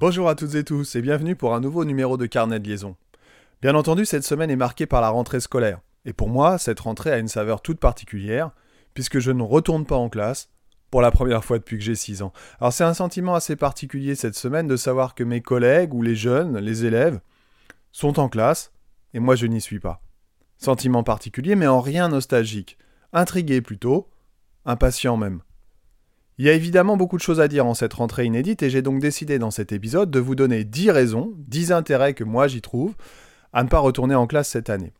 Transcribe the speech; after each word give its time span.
Bonjour 0.00 0.28
à 0.28 0.36
toutes 0.36 0.54
et 0.54 0.62
tous 0.62 0.94
et 0.94 1.02
bienvenue 1.02 1.34
pour 1.34 1.56
un 1.56 1.60
nouveau 1.60 1.84
numéro 1.84 2.16
de 2.16 2.26
Carnet 2.26 2.60
de 2.60 2.68
liaison. 2.68 2.94
Bien 3.60 3.74
entendu, 3.74 4.04
cette 4.04 4.22
semaine 4.22 4.48
est 4.48 4.54
marquée 4.54 4.86
par 4.86 5.00
la 5.00 5.08
rentrée 5.08 5.40
scolaire. 5.40 5.80
Et 6.04 6.12
pour 6.12 6.28
moi, 6.28 6.56
cette 6.56 6.78
rentrée 6.78 7.10
a 7.10 7.18
une 7.18 7.26
saveur 7.26 7.62
toute 7.62 7.80
particulière, 7.80 8.52
puisque 8.94 9.18
je 9.18 9.32
ne 9.32 9.42
retourne 9.42 9.84
pas 9.84 9.96
en 9.96 10.08
classe 10.08 10.50
pour 10.92 11.02
la 11.02 11.10
première 11.10 11.44
fois 11.44 11.58
depuis 11.58 11.78
que 11.78 11.82
j'ai 11.82 11.96
6 11.96 12.22
ans. 12.22 12.32
Alors 12.60 12.72
c'est 12.72 12.84
un 12.84 12.94
sentiment 12.94 13.34
assez 13.34 13.56
particulier 13.56 14.14
cette 14.14 14.36
semaine 14.36 14.68
de 14.68 14.76
savoir 14.76 15.16
que 15.16 15.24
mes 15.24 15.40
collègues 15.40 15.92
ou 15.92 16.00
les 16.00 16.14
jeunes, 16.14 16.58
les 16.58 16.84
élèves, 16.84 17.18
sont 17.90 18.20
en 18.20 18.28
classe, 18.28 18.70
et 19.14 19.18
moi 19.18 19.34
je 19.34 19.46
n'y 19.46 19.60
suis 19.60 19.80
pas. 19.80 20.00
Sentiment 20.58 21.02
particulier, 21.02 21.56
mais 21.56 21.66
en 21.66 21.80
rien 21.80 22.08
nostalgique. 22.08 22.78
Intrigué 23.12 23.62
plutôt, 23.62 24.08
impatient 24.64 25.16
même. 25.16 25.40
Il 26.38 26.46
y 26.46 26.48
a 26.48 26.52
évidemment 26.52 26.96
beaucoup 26.96 27.16
de 27.16 27.22
choses 27.22 27.40
à 27.40 27.48
dire 27.48 27.66
en 27.66 27.74
cette 27.74 27.94
rentrée 27.94 28.24
inédite 28.24 28.62
et 28.62 28.70
j'ai 28.70 28.80
donc 28.80 29.00
décidé 29.00 29.40
dans 29.40 29.50
cet 29.50 29.72
épisode 29.72 30.08
de 30.08 30.20
vous 30.20 30.36
donner 30.36 30.62
10 30.62 30.92
raisons, 30.92 31.32
10 31.38 31.72
intérêts 31.72 32.14
que 32.14 32.22
moi 32.22 32.46
j'y 32.46 32.60
trouve 32.60 32.94
à 33.52 33.64
ne 33.64 33.68
pas 33.68 33.80
retourner 33.80 34.14
en 34.14 34.28
classe 34.28 34.48
cette 34.48 34.70
année. 34.70 34.92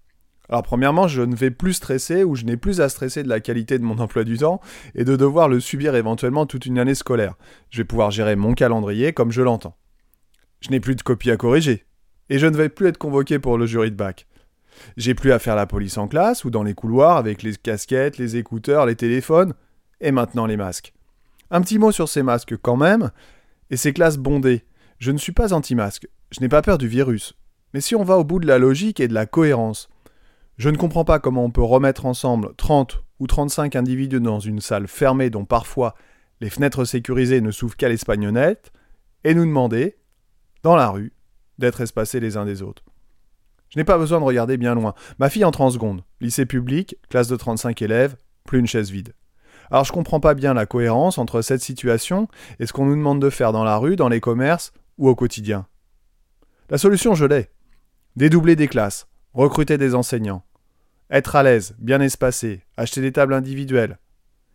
Alors 0.49 0.65
premièrement, 0.65 1.07
je 1.07 1.23
ne 1.23 1.37
vais 1.37 1.53
plus 1.53 1.75
stresser 1.75 2.25
ou 2.25 2.35
je 2.35 2.45
n'ai 2.45 2.57
plus 2.57 2.81
à 2.81 2.89
stresser 2.89 3.23
de 3.23 3.29
la 3.29 3.39
qualité 3.39 3.79
de 3.79 3.85
mon 3.85 3.99
emploi 3.99 4.25
du 4.25 4.39
temps 4.39 4.61
et 4.97 5.05
de 5.05 5.15
devoir 5.15 5.49
le 5.49 5.61
subir 5.61 5.95
éventuellement 5.95 6.45
toute 6.45 6.67
une 6.67 6.79
année 6.79 6.97
scolaire. 6.97 7.35
Je 7.71 7.79
vais 7.79 7.85
pouvoir 7.85 8.11
gérer 8.11 8.35
mon 8.35 8.55
calendrier 8.55 9.13
comme 9.13 9.31
je 9.31 9.43
l'entends. 9.43 9.77
Je 10.61 10.71
n'ai 10.71 10.81
plus 10.81 10.97
de 10.97 11.03
copies 11.03 11.31
à 11.31 11.37
corriger 11.37 11.85
et 12.31 12.41
je 12.41 12.47
ne 12.47 12.57
vais 12.57 12.69
plus 12.69 12.89
être 12.89 12.99
convoqué 12.99 13.39
pour 13.39 13.59
le 13.59 13.67
jury 13.67 13.93
de 13.93 13.97
bac. 13.97 14.27
J'ai 14.97 15.15
plus 15.15 15.31
à 15.31 15.39
faire 15.39 15.55
la 15.55 15.67
police 15.67 15.99
en 15.99 16.09
classe 16.09 16.45
ou 16.45 16.51
dans 16.51 16.65
les 16.65 16.75
couloirs 16.75 17.17
avec 17.17 17.45
les 17.45 17.55
casquettes, 17.55 18.19
les 18.19 18.37
écouteurs, 18.37 18.87
les 18.87 18.97
téléphones 18.97 19.55
et 20.01 20.11
maintenant 20.11 20.47
les 20.47 20.57
masques. 20.57 20.95
Un 21.51 21.61
petit 21.61 21.79
mot 21.79 21.93
sur 21.93 22.09
ces 22.09 22.23
masques 22.23 22.57
quand 22.57 22.77
même, 22.77 23.11
et 23.71 23.77
ces 23.77 23.93
classes 23.93 24.19
bondées. 24.19 24.65
Je 24.99 25.11
ne 25.13 25.19
suis 25.19 25.33
pas 25.33 25.53
anti-masque, 25.53 26.09
je 26.31 26.41
n'ai 26.41 26.49
pas 26.49 26.63
peur 26.63 26.79
du 26.79 26.89
virus. 26.89 27.35
Mais 27.75 27.81
si 27.81 27.95
on 27.95 28.05
va 28.05 28.17
au 28.17 28.25
bout 28.25 28.41
de 28.41 28.47
la 28.47 28.59
logique 28.59 29.01
et 29.01 29.09
de 29.09 29.15
la 29.15 29.27
cohérence, 29.27 29.89
je 30.57 30.69
ne 30.71 30.77
comprends 30.77 31.05
pas 31.05 31.21
comment 31.21 31.45
on 31.45 31.51
peut 31.51 31.63
remettre 31.63 32.07
ensemble 32.07 32.55
30 32.57 33.03
ou 33.21 33.27
35 33.27 33.77
individus 33.77 34.21
dans 34.21 34.41
une 34.41 34.61
salle 34.61 34.89
fermée 34.89 35.31
dont 35.31 35.45
parfois 35.45 35.95
les 36.41 36.51
fenêtres 36.51 36.85
sécurisées 36.85 37.41
ne 37.41 37.51
s'ouvrent 37.51 37.77
qu'à 37.77 37.89
l'espagnonnette, 37.89 38.73
et 39.25 39.35
nous 39.35 39.45
demander, 39.45 39.97
dans 40.63 40.77
la 40.77 40.89
rue, 40.89 41.13
d'être 41.59 41.81
espacés 41.81 42.21
les 42.21 42.37
uns 42.37 42.45
des 42.45 42.63
autres. 42.63 42.85
Je 43.71 43.79
n'ai 43.79 43.85
pas 43.85 43.99
besoin 43.99 44.21
de 44.21 44.25
regarder 44.25 44.57
bien 44.57 44.75
loin. 44.75 44.95
Ma 45.19 45.29
fille 45.29 45.45
entre 45.45 45.61
en 45.61 45.71
seconde, 45.71 46.03
lycée 46.21 46.47
public, 46.47 46.97
classe 47.11 47.29
de 47.29 47.37
35 47.37 47.83
élèves, 47.83 48.17
plus 48.45 48.61
une 48.61 48.67
chaise 48.67 48.91
vide. 48.91 49.13
Alors 49.71 49.85
je 49.85 49.93
comprends 49.93 50.21
pas 50.21 50.35
bien 50.35 50.55
la 50.55 50.67
cohérence 50.67 51.19
entre 51.19 51.43
cette 51.43 51.61
situation 51.61 52.29
et 52.59 52.67
ce 52.67 52.73
qu'on 52.73 52.87
nous 52.87 52.97
demande 52.97 53.21
de 53.21 53.31
faire 53.31 53.53
dans 53.53 53.65
la 53.65 53.77
rue, 53.77 53.97
dans 53.97 54.09
les 54.09 54.21
commerces 54.21 54.73
ou 54.97 55.09
au 55.09 55.15
quotidien. 55.15 55.67
La 56.71 56.79
solution, 56.79 57.15
je 57.15 57.25
l'ai. 57.25 57.49
Dédoubler 58.17 58.57
des 58.57 58.69
classes, 58.69 59.09
recruter 59.33 59.79
des 59.79 59.95
enseignants, 59.95 60.43
être 61.11 61.37
à 61.37 61.43
l'aise, 61.43 61.75
bien 61.79 62.01
espacé, 62.01 62.65
acheter 62.77 63.01
des 63.01 63.13
tables 63.13 63.35
individuelles. 63.35 63.99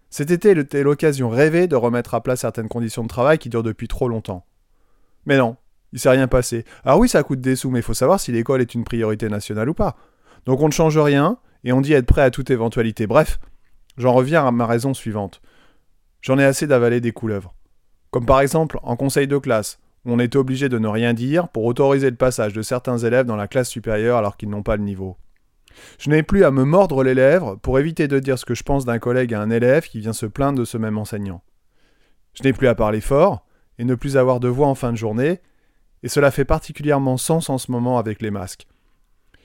Cet 0.09 0.29
été 0.29 0.51
était 0.51 0.83
l'occasion 0.83 1.29
rêvée 1.29 1.67
de 1.67 1.75
remettre 1.75 2.13
à 2.13 2.21
plat 2.21 2.35
certaines 2.35 2.67
conditions 2.67 3.03
de 3.03 3.07
travail 3.07 3.39
qui 3.39 3.49
durent 3.49 3.63
depuis 3.63 3.87
trop 3.87 4.07
longtemps. 4.07 4.45
Mais 5.25 5.37
non, 5.37 5.55
il 5.91 5.99
s'est 5.99 6.09
rien 6.09 6.27
passé. 6.27 6.65
Alors 6.83 6.99
oui, 6.99 7.09
ça 7.09 7.23
coûte 7.23 7.41
des 7.41 7.55
sous, 7.55 7.71
mais 7.71 7.79
il 7.79 7.83
faut 7.83 7.95
savoir 7.95 8.19
si 8.19 8.31
l'école 8.31 8.61
est 8.61 8.75
une 8.75 8.83
priorité 8.83 9.29
nationale 9.29 9.69
ou 9.69 9.73
pas. 9.73 9.95
Donc 10.45 10.61
on 10.61 10.67
ne 10.67 10.73
change 10.73 10.97
rien, 10.97 11.39
et 11.63 11.71
on 11.71 11.81
dit 11.81 11.93
être 11.93 12.05
prêt 12.05 12.21
à 12.21 12.29
toute 12.29 12.51
éventualité. 12.51 13.07
Bref, 13.07 13.39
J'en 13.97 14.13
reviens 14.13 14.47
à 14.47 14.51
ma 14.51 14.65
raison 14.65 14.93
suivante. 14.93 15.41
J'en 16.21 16.39
ai 16.39 16.45
assez 16.45 16.67
d'avaler 16.67 17.01
des 17.01 17.11
couleuvres. 17.11 17.53
Comme 18.11 18.25
par 18.25 18.41
exemple 18.41 18.79
en 18.83 18.95
conseil 18.95 19.27
de 19.27 19.37
classe, 19.37 19.79
où 20.05 20.13
on 20.13 20.19
était 20.19 20.37
obligé 20.37 20.69
de 20.69 20.79
ne 20.79 20.87
rien 20.87 21.13
dire 21.13 21.49
pour 21.49 21.65
autoriser 21.65 22.09
le 22.09 22.15
passage 22.15 22.53
de 22.53 22.61
certains 22.61 22.97
élèves 22.97 23.25
dans 23.25 23.35
la 23.35 23.47
classe 23.47 23.69
supérieure 23.69 24.17
alors 24.17 24.37
qu'ils 24.37 24.49
n'ont 24.49 24.63
pas 24.63 24.77
le 24.77 24.83
niveau. 24.83 25.17
Je 25.99 26.09
n'ai 26.09 26.23
plus 26.23 26.43
à 26.43 26.51
me 26.51 26.63
mordre 26.63 27.03
les 27.03 27.13
lèvres 27.13 27.55
pour 27.55 27.79
éviter 27.79 28.07
de 28.07 28.19
dire 28.19 28.37
ce 28.37 28.45
que 28.45 28.55
je 28.55 28.63
pense 28.63 28.85
d'un 28.85 28.99
collègue 28.99 29.33
à 29.33 29.41
un 29.41 29.49
élève 29.49 29.87
qui 29.87 29.99
vient 29.99 30.13
se 30.13 30.25
plaindre 30.25 30.59
de 30.59 30.65
ce 30.65 30.77
même 30.77 30.97
enseignant. 30.97 31.41
Je 32.33 32.43
n'ai 32.43 32.53
plus 32.53 32.67
à 32.67 32.75
parler 32.75 33.01
fort 33.01 33.45
et 33.79 33.85
ne 33.85 33.95
plus 33.95 34.17
avoir 34.17 34.39
de 34.39 34.47
voix 34.47 34.67
en 34.67 34.75
fin 34.75 34.91
de 34.91 34.97
journée, 34.97 35.41
et 36.03 36.09
cela 36.09 36.31
fait 36.31 36.45
particulièrement 36.45 37.17
sens 37.17 37.49
en 37.49 37.57
ce 37.57 37.71
moment 37.71 37.97
avec 37.97 38.21
les 38.21 38.31
masques. 38.31 38.67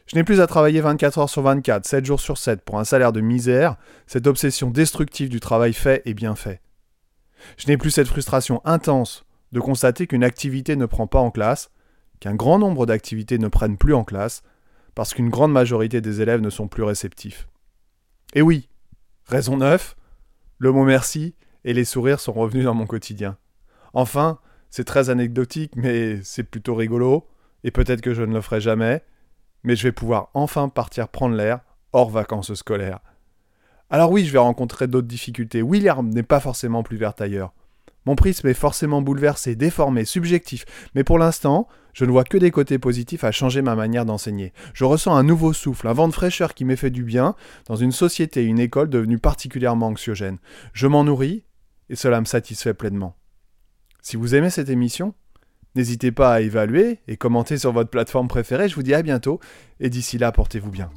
Je 0.08 0.16
n'ai 0.16 0.24
plus 0.24 0.40
à 0.40 0.46
travailler 0.46 0.80
24 0.80 1.18
heures 1.18 1.28
sur 1.28 1.42
24, 1.42 1.84
7 1.84 2.04
jours 2.06 2.20
sur 2.20 2.38
7 2.38 2.62
pour 2.62 2.78
un 2.78 2.84
salaire 2.84 3.12
de 3.12 3.20
misère, 3.20 3.76
cette 4.06 4.26
obsession 4.26 4.70
destructive 4.70 5.28
du 5.28 5.38
travail 5.38 5.74
fait 5.74 6.00
et 6.06 6.14
bien 6.14 6.34
fait. 6.34 6.62
Je 7.58 7.66
n'ai 7.66 7.76
plus 7.76 7.90
cette 7.90 8.08
frustration 8.08 8.62
intense 8.64 9.26
de 9.52 9.60
constater 9.60 10.06
qu'une 10.06 10.24
activité 10.24 10.76
ne 10.76 10.86
prend 10.86 11.06
pas 11.06 11.18
en 11.18 11.30
classe, 11.30 11.70
qu'un 12.20 12.34
grand 12.34 12.58
nombre 12.58 12.86
d'activités 12.86 13.38
ne 13.38 13.48
prennent 13.48 13.76
plus 13.76 13.92
en 13.92 14.02
classe, 14.02 14.42
parce 14.94 15.12
qu'une 15.12 15.28
grande 15.28 15.52
majorité 15.52 16.00
des 16.00 16.22
élèves 16.22 16.40
ne 16.40 16.50
sont 16.50 16.68
plus 16.68 16.84
réceptifs. 16.84 17.46
Et 18.32 18.40
oui, 18.40 18.70
raison 19.26 19.58
9, 19.58 19.94
le 20.56 20.72
mot 20.72 20.84
merci 20.84 21.34
et 21.64 21.74
les 21.74 21.84
sourires 21.84 22.20
sont 22.20 22.32
revenus 22.32 22.64
dans 22.64 22.74
mon 22.74 22.86
quotidien. 22.86 23.36
Enfin, 23.92 24.38
c'est 24.70 24.84
très 24.84 25.10
anecdotique, 25.10 25.72
mais 25.76 26.22
c'est 26.22 26.44
plutôt 26.44 26.74
rigolo, 26.74 27.28
et 27.62 27.70
peut-être 27.70 28.00
que 28.00 28.14
je 28.14 28.22
ne 28.22 28.32
le 28.32 28.40
ferai 28.40 28.62
jamais, 28.62 29.02
mais 29.62 29.76
je 29.76 29.84
vais 29.84 29.92
pouvoir 29.92 30.30
enfin 30.34 30.68
partir 30.68 31.08
prendre 31.08 31.36
l'air 31.36 31.60
hors 31.92 32.10
vacances 32.10 32.54
scolaires. 32.54 33.00
Alors 33.90 34.10
oui, 34.10 34.24
je 34.26 34.32
vais 34.32 34.38
rencontrer 34.38 34.86
d'autres 34.86 35.06
difficultés. 35.06 35.62
Oui, 35.62 35.80
l'herbe 35.80 36.12
n'est 36.12 36.22
pas 36.22 36.40
forcément 36.40 36.82
plus 36.82 36.98
verte 36.98 37.20
ailleurs. 37.20 37.52
Mon 38.04 38.16
prisme 38.16 38.48
est 38.48 38.54
forcément 38.54 39.02
bouleversé, 39.02 39.54
déformé, 39.54 40.04
subjectif, 40.04 40.64
mais 40.94 41.04
pour 41.04 41.18
l'instant, 41.18 41.68
je 41.92 42.04
ne 42.04 42.10
vois 42.10 42.24
que 42.24 42.38
des 42.38 42.50
côtés 42.50 42.78
positifs 42.78 43.24
à 43.24 43.32
changer 43.32 43.60
ma 43.60 43.74
manière 43.74 44.06
d'enseigner. 44.06 44.52
Je 44.72 44.84
ressens 44.84 45.14
un 45.14 45.22
nouveau 45.22 45.52
souffle, 45.52 45.88
un 45.88 45.92
vent 45.92 46.08
de 46.08 46.14
fraîcheur 46.14 46.54
qui 46.54 46.64
m'est 46.64 46.76
fait 46.76 46.90
du 46.90 47.02
bien 47.02 47.34
dans 47.66 47.76
une 47.76 47.92
société 47.92 48.42
et 48.42 48.46
une 48.46 48.60
école 48.60 48.88
devenue 48.88 49.18
particulièrement 49.18 49.88
anxiogène. 49.88 50.38
Je 50.72 50.86
m'en 50.86 51.04
nourris 51.04 51.44
et 51.90 51.96
cela 51.96 52.20
me 52.20 52.26
satisfait 52.26 52.74
pleinement. 52.74 53.16
Si 54.00 54.16
vous 54.16 54.34
aimez 54.34 54.50
cette 54.50 54.70
émission, 54.70 55.14
N'hésitez 55.78 56.10
pas 56.10 56.32
à 56.34 56.40
évaluer 56.40 56.98
et 57.06 57.16
commenter 57.16 57.56
sur 57.56 57.70
votre 57.70 57.88
plateforme 57.88 58.26
préférée. 58.26 58.68
Je 58.68 58.74
vous 58.74 58.82
dis 58.82 58.94
à 58.94 59.02
bientôt 59.02 59.38
et 59.78 59.90
d'ici 59.90 60.18
là, 60.18 60.32
portez-vous 60.32 60.72
bien. 60.72 60.90